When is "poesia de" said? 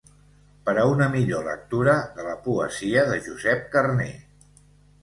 2.49-3.21